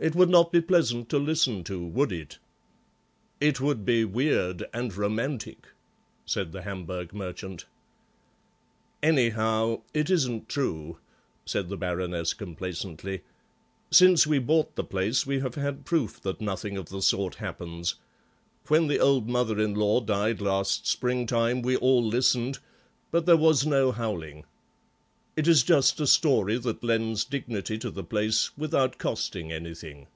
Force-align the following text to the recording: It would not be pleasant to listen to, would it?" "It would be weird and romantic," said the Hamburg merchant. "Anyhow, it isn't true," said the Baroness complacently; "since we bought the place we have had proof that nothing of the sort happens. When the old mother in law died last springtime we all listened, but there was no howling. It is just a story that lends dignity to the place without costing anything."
It 0.00 0.14
would 0.14 0.28
not 0.28 0.52
be 0.52 0.60
pleasant 0.60 1.08
to 1.08 1.18
listen 1.18 1.64
to, 1.64 1.84
would 1.84 2.12
it?" 2.12 2.38
"It 3.40 3.60
would 3.60 3.84
be 3.84 4.04
weird 4.04 4.62
and 4.72 4.96
romantic," 4.96 5.66
said 6.24 6.52
the 6.52 6.62
Hamburg 6.62 7.12
merchant. 7.12 7.64
"Anyhow, 9.02 9.82
it 9.92 10.08
isn't 10.08 10.48
true," 10.48 10.98
said 11.44 11.68
the 11.68 11.76
Baroness 11.76 12.32
complacently; 12.32 13.22
"since 13.90 14.24
we 14.24 14.38
bought 14.38 14.76
the 14.76 14.84
place 14.84 15.26
we 15.26 15.40
have 15.40 15.56
had 15.56 15.84
proof 15.84 16.20
that 16.22 16.40
nothing 16.40 16.76
of 16.76 16.90
the 16.90 17.02
sort 17.02 17.34
happens. 17.34 17.96
When 18.68 18.86
the 18.86 19.00
old 19.00 19.28
mother 19.28 19.58
in 19.58 19.74
law 19.74 19.98
died 19.98 20.40
last 20.40 20.86
springtime 20.86 21.60
we 21.60 21.76
all 21.76 22.04
listened, 22.06 22.60
but 23.10 23.26
there 23.26 23.36
was 23.36 23.66
no 23.66 23.90
howling. 23.90 24.44
It 25.36 25.46
is 25.46 25.62
just 25.62 26.00
a 26.00 26.06
story 26.08 26.58
that 26.58 26.82
lends 26.82 27.24
dignity 27.24 27.78
to 27.78 27.92
the 27.92 28.02
place 28.02 28.50
without 28.58 28.98
costing 28.98 29.52
anything." 29.52 30.08